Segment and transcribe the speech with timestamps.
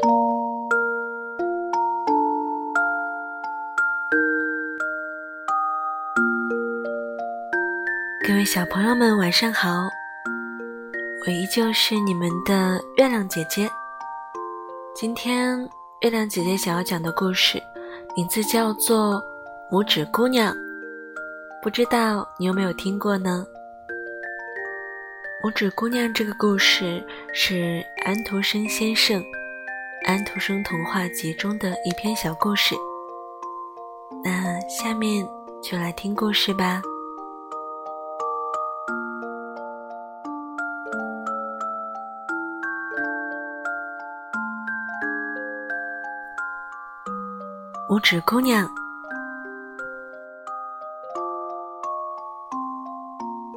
[0.00, 0.06] 各
[8.34, 9.88] 位小朋友们，晚上好！
[11.26, 13.68] 我依旧是你们的月亮姐姐。
[14.94, 15.68] 今天
[16.02, 17.60] 月亮姐姐想要讲的故事，
[18.16, 19.20] 名字叫做
[19.74, 20.54] 《拇指姑娘》，
[21.60, 23.44] 不知道你有没有听过呢？
[25.48, 29.20] 《拇指姑娘》这个故事是安徒生先生
[30.08, 32.74] 《安徒生童话集》中的一篇小故事。
[34.24, 35.28] 那下面
[35.62, 36.80] 就来听故事吧。
[47.86, 48.66] 拇指姑娘。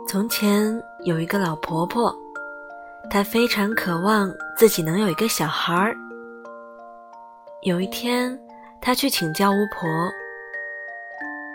[0.06, 2.14] 从前有一个老婆婆，
[3.10, 5.96] 她非常渴望自己能有一个小孩儿。
[7.64, 8.36] 有一天，
[8.82, 9.88] 他去请教巫婆，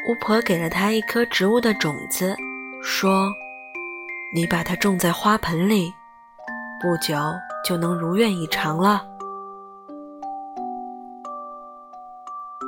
[0.08, 2.32] 巫婆给了他一颗植物的种子，
[2.80, 3.28] 说
[4.32, 5.92] ：“你把它种在花盆里，
[6.80, 7.16] 不久
[7.64, 9.04] 就能如愿以偿了。”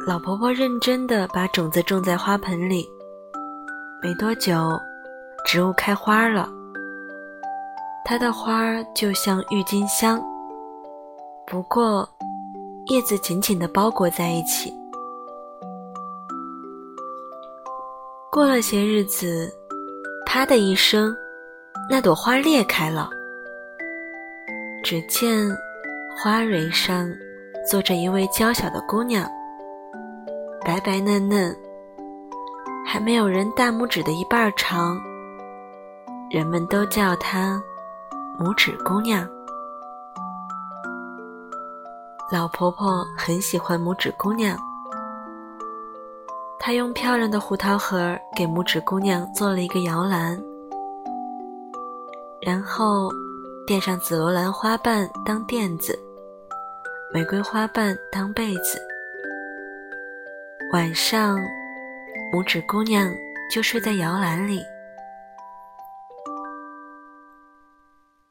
[0.05, 2.91] 老婆婆认真的把种子种在花盆里，
[4.03, 4.77] 没多久，
[5.47, 6.49] 植物开花了。
[8.05, 10.21] 它的花就像郁金香，
[11.47, 12.09] 不过
[12.89, 14.73] 叶子紧紧的包裹在一起。
[18.31, 19.53] 过了些日子，
[20.25, 21.15] 啪的一声，
[21.91, 23.11] 那朵花裂开了。
[24.83, 25.55] 只见
[26.17, 27.11] 花蕊上
[27.69, 29.29] 坐着一位娇小的姑娘。
[30.65, 31.55] 白白嫩嫩，
[32.87, 34.99] 还没有人大拇指的一半长。
[36.31, 37.63] 人们都叫她
[38.39, 39.29] 拇指姑娘。
[42.31, 44.55] 老婆婆很喜欢拇指姑娘，
[46.59, 50.39] 她用漂亮的胡桃核给拇指姑娘做了一个摇篮，
[52.43, 53.11] 然后
[53.67, 55.99] 垫上紫罗兰花瓣当垫子，
[57.15, 58.79] 玫瑰花瓣当被子。
[60.75, 61.41] 晚上，
[62.31, 63.11] 拇指姑娘
[63.51, 64.61] 就睡在摇篮里。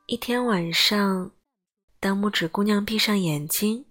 [0.06, 1.32] 一天晚上，
[2.00, 3.84] 当拇指姑娘闭上眼睛，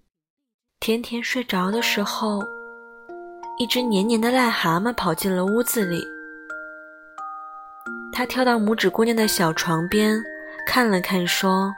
[0.79, 2.41] 甜甜睡着的时候，
[3.57, 6.07] 一只黏黏的癞蛤蟆跑进了屋子里。
[8.13, 10.17] 它跳到拇指姑娘的小床边，
[10.65, 11.73] 看了看，说：“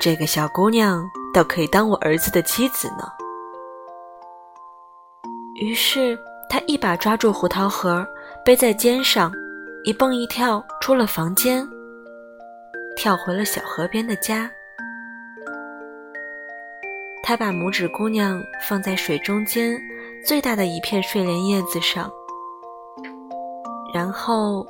[0.00, 3.04] 这个小姑娘倒可以当我儿子的妻子呢。”
[5.60, 8.04] 于是，他一把抓住胡桃核，
[8.44, 9.30] 背在肩上，
[9.84, 11.68] 一蹦一跳出了房间，
[12.96, 14.50] 跳回了小河边的家。
[17.22, 19.80] 他把拇指姑娘放在水中间
[20.26, 22.10] 最大的一片睡莲叶子上，
[23.94, 24.66] 然后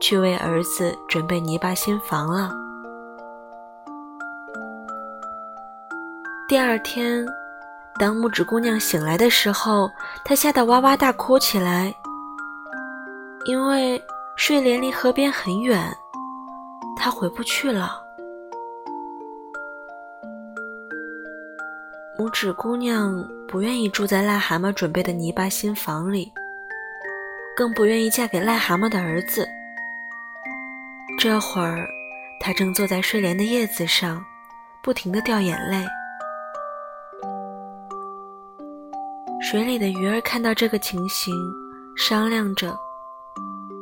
[0.00, 2.52] 去为儿子准备泥巴新房了。
[6.48, 7.26] 第二天。
[8.00, 9.90] 当拇指姑娘醒来的时候，
[10.24, 11.92] 她吓得哇哇大哭起来，
[13.44, 14.00] 因为
[14.36, 15.92] 睡莲离河边很远，
[16.96, 18.00] 她回不去了。
[22.38, 26.32] 拇指姑娘不愿意住在癞蛤蟆准备的泥巴新房里，
[27.56, 29.44] 更不愿意嫁给癞蛤蟆的儿子。
[31.18, 31.84] 这会儿，
[32.38, 34.24] 她正坐在睡莲的叶子上，
[34.84, 35.84] 不停的掉眼泪。
[39.40, 41.34] 水里的鱼儿看到这个情形，
[41.96, 42.72] 商量着：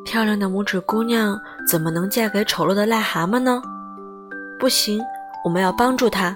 [0.03, 1.39] 漂亮的拇指姑娘
[1.71, 3.61] 怎么能嫁给丑陋的癞蛤蟆呢？
[4.59, 4.99] 不行，
[5.45, 6.35] 我们要帮助她。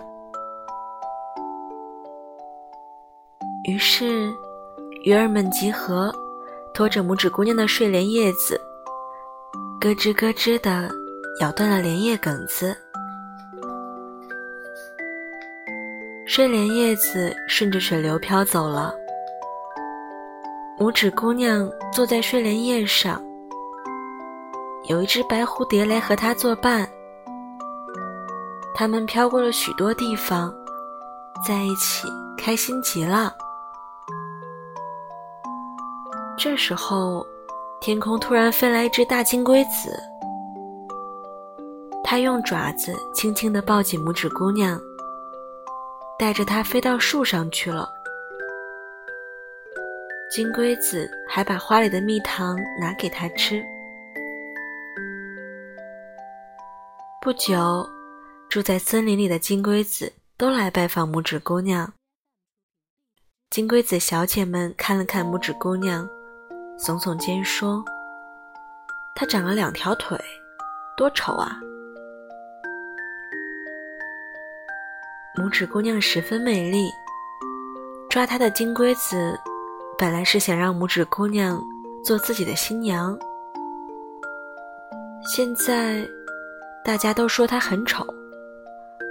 [3.71, 4.35] 于是，
[5.05, 6.13] 鱼儿们集合，
[6.75, 8.61] 拖着拇指姑娘的睡莲叶子，
[9.81, 10.91] 咯吱咯吱地
[11.41, 12.77] 咬断了莲叶梗子。
[16.27, 18.93] 睡莲叶子顺着水流飘走了。
[20.77, 23.23] 拇指姑娘坐在睡莲叶上，
[24.89, 26.89] 有一只白蝴蝶来和她作伴。
[28.75, 30.53] 它们飘过了许多地方，
[31.47, 33.33] 在一起开心极了。
[36.43, 37.27] 这时候，
[37.83, 40.03] 天空突然飞来一只大金龟子，
[42.03, 44.81] 它用爪子轻轻地抱紧拇指姑娘，
[46.19, 47.87] 带着她飞到树上去了。
[50.35, 53.63] 金龟子还把花里的蜜糖拿给他吃。
[57.21, 57.87] 不久，
[58.49, 61.93] 住在森林里的金龟子都来拜访拇指姑娘。
[63.51, 66.09] 金龟子小姐们看了看拇指姑娘，
[66.81, 67.85] 耸耸肩说
[69.15, 70.19] ：“她长了两条腿，
[70.97, 71.61] 多丑啊！”
[75.37, 76.91] 拇指姑娘十分美丽，
[78.09, 79.39] 抓她的金龟子
[79.99, 81.63] 本来是想让拇指姑娘
[82.03, 83.15] 做自己的新娘，
[85.23, 86.03] 现在
[86.83, 88.07] 大家都说她很丑，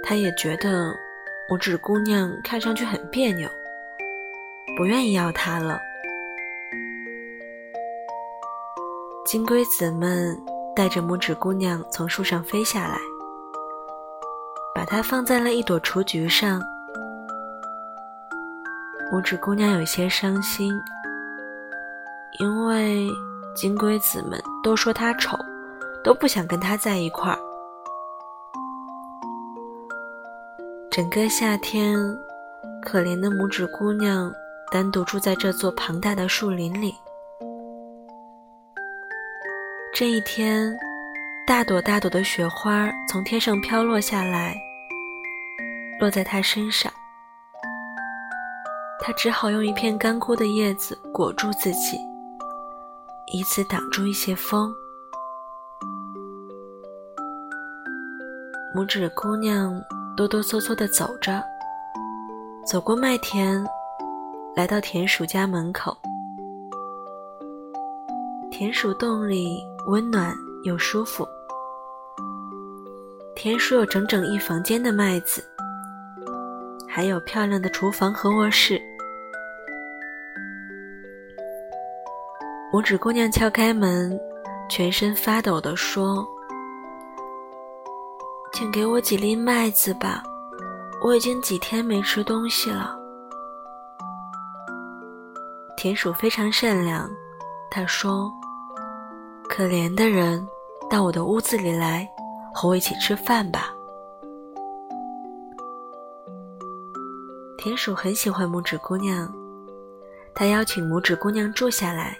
[0.02, 0.92] 她也觉得
[1.48, 3.48] 拇指姑娘看上去很别扭。
[4.76, 5.78] 不愿意要她了。
[9.30, 10.36] 金龟子们
[10.74, 12.98] 带着拇指姑娘从树上飞下来，
[14.74, 16.60] 把它放在了一朵雏菊上。
[19.12, 20.72] 拇指姑娘有些伤心，
[22.40, 23.08] 因为
[23.54, 25.38] 金龟子们都说它丑，
[26.02, 27.38] 都不想跟它在一块儿。
[30.90, 31.96] 整个夏天，
[32.82, 34.32] 可怜的拇指姑娘。
[34.72, 36.96] 单独住在这座庞大的树林里。
[40.00, 40.74] 这一天，
[41.46, 44.56] 大朵大朵的雪花从天上飘落下来，
[46.00, 46.90] 落在他身上。
[48.98, 51.98] 他只好用一片干枯的叶子裹住自己，
[53.34, 54.72] 以此挡住一些风。
[58.74, 59.78] 拇指姑娘
[60.16, 61.44] 哆哆嗦嗦地走着，
[62.66, 63.62] 走过麦田。
[64.56, 65.94] 来到田鼠家门口，
[68.50, 70.32] 田鼠洞里温暖
[70.62, 71.26] 又舒服。
[73.34, 75.42] 田鼠有整整一房间的麦子，
[76.88, 78.80] 还有漂亮的厨房和卧室。
[82.72, 84.16] 拇指姑娘敲开门，
[84.68, 86.24] 全身发抖地说
[88.54, 90.22] ：“请给我几粒麦子吧，
[91.02, 92.96] 我已经几天没吃东西了。”
[95.76, 97.10] 田鼠非常善良，
[97.72, 98.30] 他说
[99.50, 100.46] ：“可怜的人，
[100.88, 102.08] 到我的屋子里来，
[102.54, 103.74] 和我一起吃饭吧。”
[107.58, 109.28] 田鼠很喜欢拇指姑娘，
[110.36, 112.16] 他邀请拇指姑娘住下来。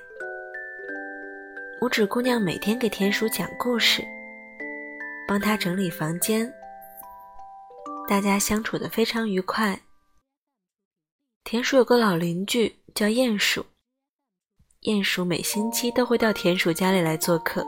[1.80, 4.02] 拇指姑娘每天给田鼠讲故事，
[5.28, 6.52] 帮他整理房间，
[8.08, 9.78] 大家相处的非常愉快。
[11.44, 12.76] 田鼠有个老邻居。
[12.92, 13.64] 叫鼹鼠，
[14.84, 17.62] 鼹鼠每星期都会到田鼠家里来做客。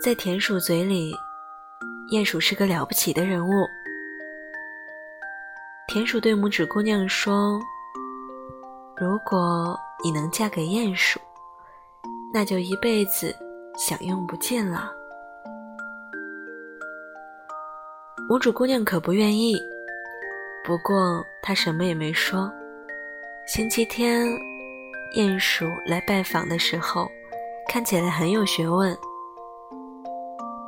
[0.00, 1.12] 在田鼠嘴里，
[2.12, 3.50] 鼹鼠是个了不起的人物。
[5.88, 7.60] 田鼠对拇指姑娘说
[8.96, 11.18] ：“如果你能嫁给鼹鼠，
[12.32, 13.34] 那就一辈子
[13.76, 14.92] 享用不尽了。”
[18.30, 19.56] 拇指姑娘可不愿意，
[20.64, 22.48] 不过她什么也没说。
[23.44, 24.24] 星期天，
[25.16, 27.08] 鼹鼠来拜访的时候，
[27.68, 28.96] 看起来很有学问，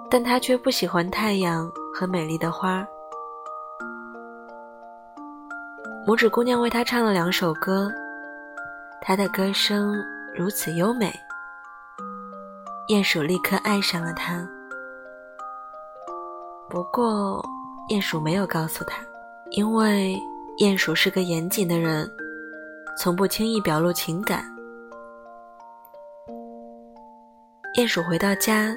[0.08, 2.87] 但他却不喜欢太阳和美丽的花。
[6.06, 7.90] 拇指姑娘为他唱了两首歌，
[9.02, 10.00] 她的歌声
[10.32, 11.12] 如此优美，
[12.88, 14.48] 鼹鼠立刻爱上了她。
[16.70, 17.44] 不过，
[17.90, 19.02] 鼹鼠没有告诉他，
[19.50, 20.16] 因为
[20.60, 22.08] 鼹鼠是个严谨的人。
[22.98, 24.43] 从不轻易表露情感。
[27.76, 28.74] 鼹鼠回到家，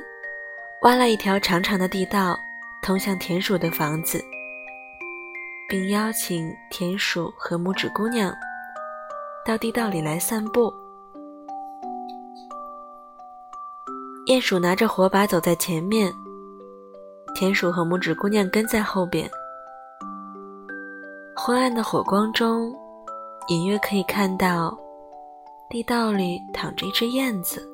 [0.81, 2.37] 挖了一条长长的地道，
[2.83, 4.21] 通向田鼠的房子，
[5.69, 8.33] 并邀请田鼠和拇指姑娘
[9.45, 10.69] 到地道里来散步。
[14.27, 16.13] 鼹鼠拿着火把走在前面，
[17.33, 19.29] 田鼠和拇指姑娘跟在后边。
[21.37, 22.75] 昏暗的火光中。
[23.49, 24.77] 隐约可以看到，
[25.71, 27.67] 地道里躺着一只燕子。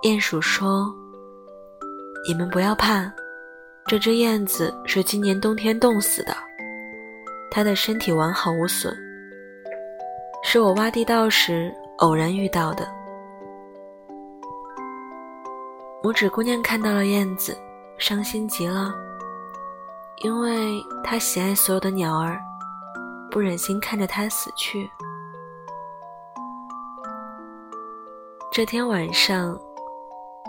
[0.00, 0.86] 鼹鼠说
[2.28, 3.12] ：“你们不要怕，
[3.84, 6.36] 这只燕子是今年冬天冻死的，
[7.50, 8.96] 它的身体完好无损，
[10.44, 12.86] 是我挖地道时偶然遇到的。”
[16.00, 17.58] 拇指姑娘看到了燕子，
[17.98, 18.94] 伤心极了。
[20.22, 22.40] 因为他喜爱所有的鸟儿，
[23.30, 24.90] 不忍心看着它死去。
[28.50, 29.58] 这天晚上，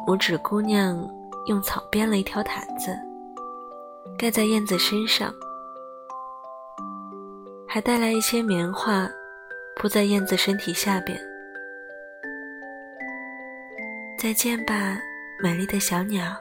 [0.08, 0.98] 拇指姑娘
[1.48, 2.98] 用草编了一条毯子，
[4.18, 5.34] 盖在燕子身上，
[7.68, 9.10] 还带来一些棉花，
[9.76, 11.20] 铺在燕子身体下边。
[14.18, 14.98] 再见吧，
[15.44, 16.34] 美丽的小鸟。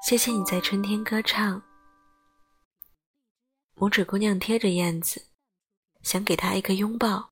[0.00, 1.60] 谢谢你在春天歌唱。
[3.78, 5.22] 拇指姑娘贴着燕子，
[6.02, 7.24] 想给她一个拥抱。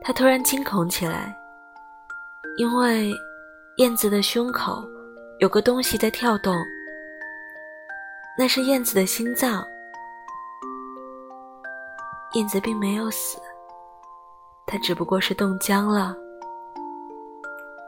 [0.00, 1.36] 她突然惊恐起来，
[2.56, 3.12] 因为
[3.78, 4.88] 燕子的胸口
[5.40, 6.54] 有个东西在跳动，
[8.38, 9.64] 那是燕子的心脏。
[12.34, 13.36] 燕子并没有死，
[14.64, 16.14] 它只不过是冻僵了。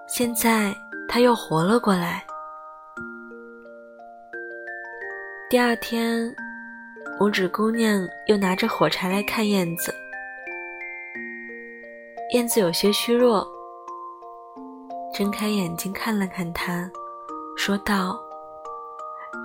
[0.09, 0.75] 现在
[1.09, 2.27] 它又活了过来。
[5.49, 6.35] 第二天，
[7.21, 9.95] 拇指姑娘又拿着火柴来看燕子。
[12.35, 13.47] 燕子有些虚弱，
[15.15, 16.91] 睁开眼睛看了看她，
[17.57, 18.19] 说道：“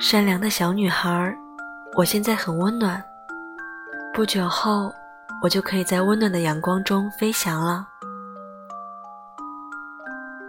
[0.01, 1.37] 善良的小女孩，
[1.95, 2.99] 我现在很温暖。
[4.11, 4.91] 不久后，
[5.43, 7.87] 我就可以在温暖的阳光中飞翔了。”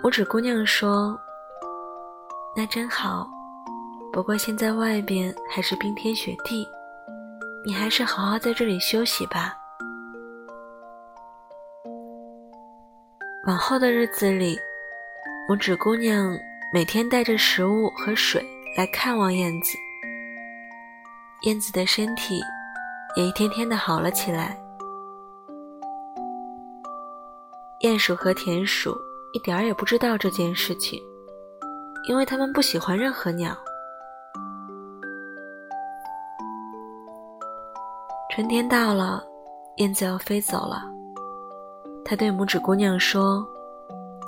[0.03, 1.15] 拇指姑娘说
[2.57, 3.29] ：“那真好，
[4.13, 6.69] 不过现在外边还是冰天雪地，
[7.65, 9.57] 你还是好好在这里休息吧。”
[13.49, 14.59] 往后的日子里，
[15.49, 16.37] 拇指姑娘
[16.73, 18.45] 每天带着食物和水
[18.77, 19.79] 来看望燕子。
[21.43, 22.41] 燕子的身体
[23.17, 24.57] 也一天天的好了起来。
[27.81, 28.97] 鼹鼠和田鼠
[29.33, 31.03] 一点儿也不知道这件事情，
[32.09, 33.59] 因为他们不喜欢任何鸟。
[38.43, 39.23] 春天到了，
[39.77, 40.83] 燕子要飞走了。
[42.05, 43.47] 他对拇指姑娘说：“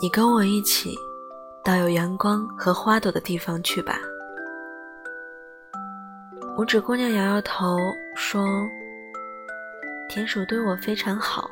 [0.01, 0.95] 你跟我一起，
[1.65, 3.99] 到有阳光和花朵的地方去吧。”
[6.57, 7.77] 拇指姑娘摇摇头
[8.15, 8.47] 说
[10.09, 11.51] ：“田鼠对我非常好，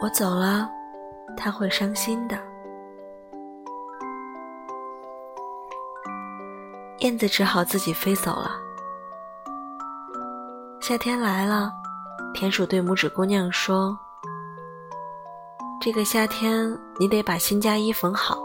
[0.00, 0.70] 我走了，
[1.36, 2.38] 他会伤心的。”
[7.00, 8.52] 燕子只好自己飞走了。
[10.90, 11.72] 夏天来了，
[12.34, 13.96] 田鼠对拇指姑娘说。
[15.80, 18.42] 这个夏天，你得把新家衣缝好，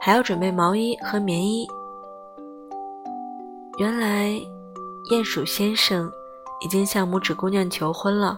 [0.00, 1.64] 还要准备毛衣和棉衣。
[3.78, 4.30] 原来，
[5.12, 6.10] 鼹鼠先生
[6.60, 8.36] 已经向拇指姑娘求婚了。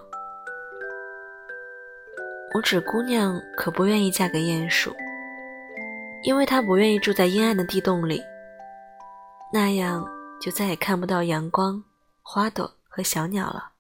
[2.55, 4.95] 拇指姑娘可不愿意嫁给鼹鼠，
[6.23, 8.21] 因为她不愿意住在阴暗的地洞里，
[9.51, 10.07] 那样
[10.39, 11.83] 就再也看不到阳光、
[12.21, 13.73] 花朵和小鸟了。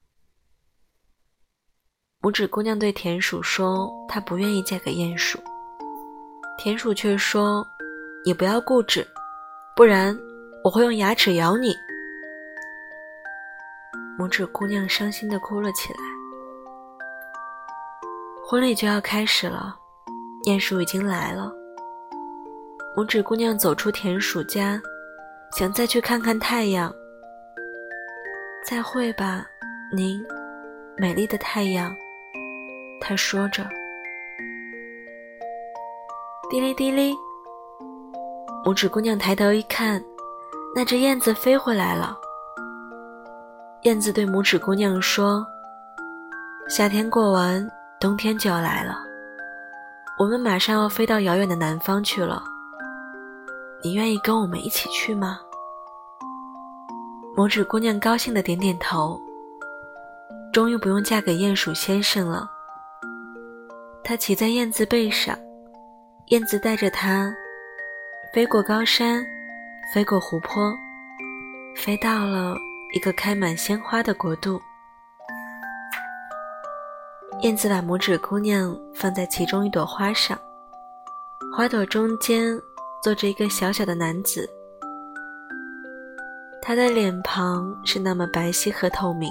[2.21, 5.39] 拇指姑娘对田鼠说：“她不愿意嫁给鼹鼠。”
[6.59, 7.67] 田鼠却说
[8.27, 9.07] ：“你不要固执，
[9.75, 10.15] 不然
[10.63, 11.75] 我会用牙齿咬你。”
[14.19, 16.01] 拇指姑娘伤心的哭了起来。
[18.47, 19.75] 婚礼就要开始了，
[20.47, 21.51] 鼹鼠已经来了。
[22.95, 24.79] 拇指姑娘走出田鼠家，
[25.57, 26.93] 想再去看看太阳。
[28.69, 29.47] 再会吧，
[29.93, 30.21] 您，
[30.97, 31.95] 美丽的太阳。
[33.01, 33.65] 他说着
[36.51, 37.15] ：“滴哩滴哩。”
[38.67, 40.03] 拇指姑娘抬头一看，
[40.75, 42.19] 那只燕子飞回来了。
[43.83, 45.47] 燕子对拇指姑娘说
[46.69, 47.65] ：“夏天过完，
[48.01, 48.99] 冬天就要来了，
[50.19, 52.43] 我们马上要飞到遥远的南方去了。
[53.85, 55.39] 你愿意跟我们一起去吗？”
[57.37, 59.21] 拇指姑娘高兴的点点头，
[60.55, 62.50] 终于不用嫁给鼹鼠先生了。
[64.02, 65.38] 他骑在燕子背上，
[66.28, 67.31] 燕子带着他
[68.33, 69.23] 飞过高山，
[69.93, 70.73] 飞过湖泊，
[71.76, 72.57] 飞到了
[72.95, 74.59] 一个开满鲜花的国度。
[77.43, 80.38] 燕子把拇指姑娘放在其中一朵花上，
[81.55, 82.59] 花朵中间
[83.02, 84.49] 坐着一个小小的男子，
[86.69, 89.31] 他的脸庞是那么白皙和透明，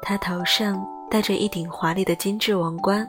[0.00, 0.82] 他头上。
[1.08, 3.08] 戴着一顶华丽的精致王冠，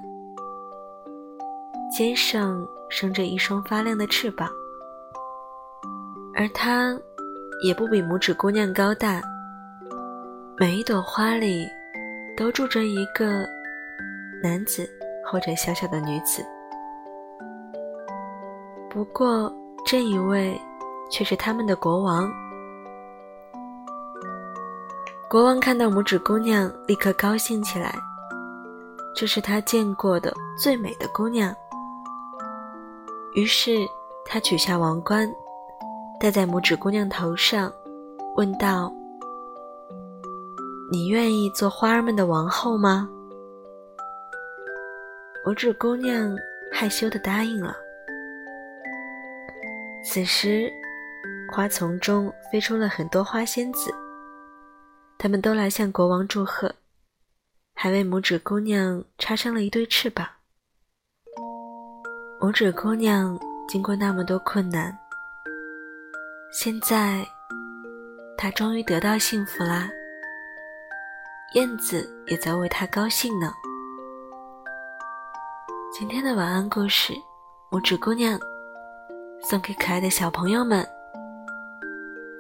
[1.91, 4.47] 肩上生着一双发亮的翅膀，
[6.35, 6.95] 而他
[7.65, 9.19] 也不比拇指姑娘高大。
[10.59, 11.67] 每一朵花里
[12.37, 13.47] 都住着一个
[14.43, 14.87] 男子
[15.25, 16.45] 或者小小的女子，
[18.91, 19.51] 不过
[19.83, 20.55] 这一位
[21.09, 22.29] 却是他们的国王。
[25.29, 27.93] 国王看到拇指姑娘，立刻高兴起来。
[29.13, 31.53] 这是他见过的最美的姑娘。
[33.33, 33.85] 于是
[34.25, 35.29] 他取下王冠，
[36.17, 37.69] 戴在拇指姑娘头上，
[38.37, 38.89] 问道
[40.89, 43.09] ：“你愿意做花儿们的王后吗？”
[45.45, 46.33] 拇指姑娘
[46.71, 47.75] 害羞的答应了。
[50.05, 50.71] 此时，
[51.53, 53.93] 花丛中飞出了很多花仙子，
[55.19, 56.75] 他们都来向国王祝贺，
[57.73, 60.27] 还为拇指姑娘插上了一对翅膀。
[62.39, 64.95] 拇指姑娘经过那么多困难，
[66.53, 67.25] 现在
[68.37, 69.89] 她终于得到幸福啦。
[71.55, 73.51] 燕子也在为她高兴呢。
[75.91, 77.11] 今天的晚安故事，
[77.71, 78.39] 拇指姑娘
[79.41, 80.87] 送给可爱的小朋友们。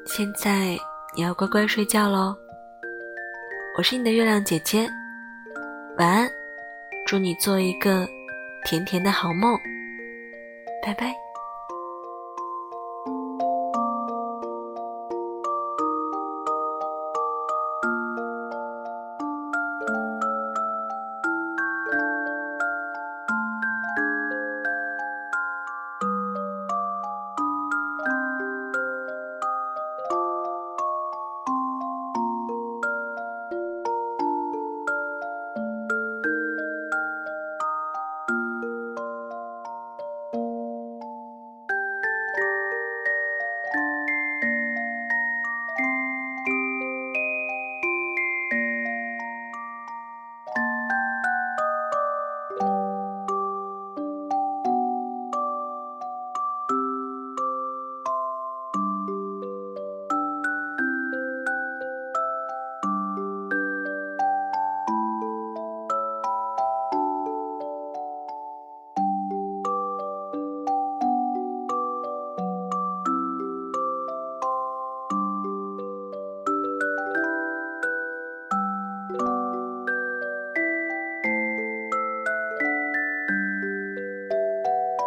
[0.05, 0.77] 现在
[1.15, 2.35] 你要乖乖睡觉喽。
[3.77, 4.89] 我是你的月亮姐姐，
[5.99, 6.27] 晚安，
[7.05, 8.07] 祝你做一个
[8.65, 9.55] 甜甜的好梦。
[10.81, 11.13] 拜拜。